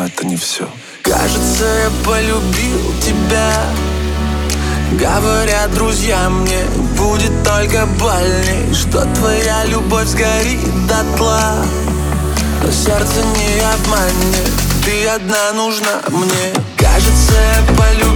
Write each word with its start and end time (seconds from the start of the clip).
но 0.00 0.06
это 0.06 0.26
не 0.26 0.36
все 0.36 0.66
Кажется, 1.02 1.64
я 1.64 1.90
полюбил 2.04 2.94
тебя. 3.02 3.52
Говорят 4.92 5.72
друзья 5.74 6.28
мне, 6.30 6.64
будет 6.96 7.32
только 7.42 7.86
больней 7.98 8.72
Что 8.74 9.02
твоя 9.14 9.64
любовь 9.66 10.06
сгорит 10.06 10.86
дотла. 10.86 11.64
Но 12.62 12.70
сердце 12.70 13.22
не 13.36 13.60
обманет, 13.60 14.52
ты 14.84 15.08
одна 15.08 15.52
нужна 15.52 16.02
мне. 16.08 16.52
Кажется, 16.76 17.34
я 17.34 17.76
полюбил 17.76 18.09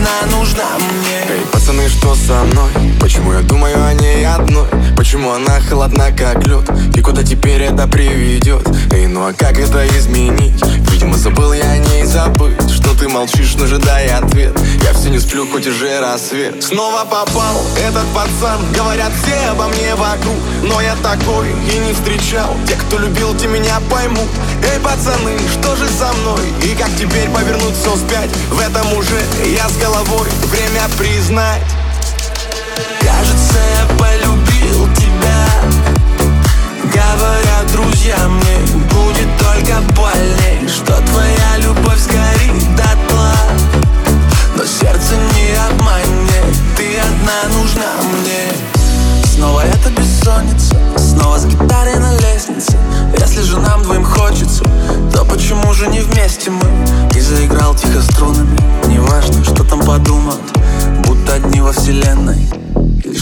одна 0.00 0.38
нужна 0.38 0.64
мне 0.78 1.20
Эй, 1.28 1.46
пацаны, 1.52 1.88
что 1.88 2.14
со 2.14 2.44
мной? 2.44 2.70
Почему 3.00 3.32
я 3.32 3.40
думаю 3.40 3.84
о 3.84 3.92
ней 3.94 4.26
одной? 4.26 4.66
Почему 4.96 5.30
она 5.30 5.60
холодна, 5.60 6.10
как 6.12 6.46
лед? 6.46 6.68
И 6.96 7.00
куда 7.00 7.22
теперь 7.22 7.62
это 7.62 7.86
приведет? 7.86 8.66
Эй, 8.92 9.06
ну 9.06 9.26
а 9.26 9.32
как 9.32 9.58
это 9.58 9.86
изменить? 9.98 10.62
Видимо, 10.90 11.16
забыл 11.16 11.52
я 11.52 11.70
о 11.70 11.78
ней 11.78 12.04
забыть 12.04 12.79
молчишь, 13.10 13.54
но 13.56 13.64
ожидай 13.64 14.08
ответ. 14.08 14.58
Я 14.84 14.92
все 14.94 15.10
не 15.10 15.18
сплю, 15.18 15.46
хоть 15.50 15.66
уже 15.66 16.00
рассвет. 16.00 16.62
Снова 16.62 17.04
попал 17.04 17.60
этот 17.76 18.06
пацан. 18.14 18.60
Говорят 18.72 19.12
все 19.22 19.50
обо 19.50 19.66
мне 19.68 19.94
вокруг. 19.94 20.36
Но 20.62 20.80
я 20.80 20.94
такой 20.96 21.50
и 21.50 21.78
не 21.78 21.92
встречал. 21.92 22.56
Те, 22.66 22.74
кто 22.74 22.98
любил, 22.98 23.36
те 23.36 23.46
меня 23.48 23.80
поймут. 23.90 24.28
Эй, 24.62 24.80
пацаны, 24.80 25.38
что 25.52 25.76
же 25.76 25.86
со 25.88 26.12
мной? 26.12 26.48
И 26.62 26.74
как 26.76 26.90
теперь 26.98 27.28
повернуть 27.30 27.76
все 27.76 27.94
вспять? 27.94 28.30
В 28.50 28.60
этом 28.60 28.92
уже 28.94 29.20
я 29.46 29.68
с 29.68 29.76
головой. 29.76 30.28
Время 30.46 30.82
признать. 30.96 31.62
Кажется, 33.00 33.58
я 33.78 33.96
полюбил 33.98 34.88
тебя. 34.94 35.46
Говорят 36.84 37.72
друзья 37.72 38.16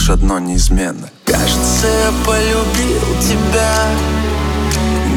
лишь 0.09 0.17
одно 0.17 0.39
неизменно. 0.39 1.09
Кажется, 1.25 1.87
я 1.87 2.11
полюбил 2.25 3.01
тебя. 3.21 3.87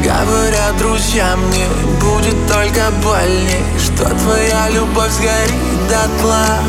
Говорят 0.03 0.77
друзья 0.77 1.35
мне, 1.37 1.65
будет 2.01 2.35
только 2.51 2.91
больней 3.05 3.63
Что 3.79 4.03
твоя 4.03 4.69
любовь 4.69 5.11
сгорит 5.13 5.87
дотла 5.89 6.59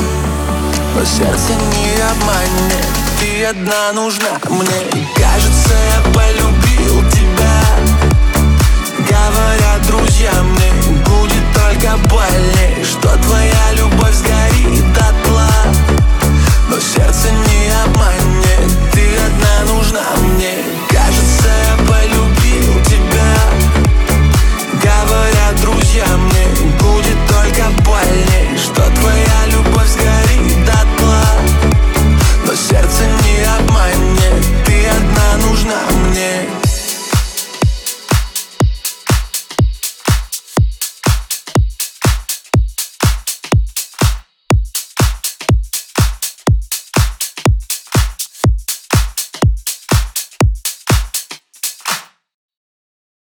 Но 0.95 1.05
сердце 1.05 1.53
не 1.73 2.01
обманет, 2.01 2.87
ты 3.19 3.45
одна 3.45 3.93
нужна 3.93 4.39
мне. 4.49 5.05
Кажется, 5.17 5.75
я 5.75 6.12
полюбил 6.12 6.64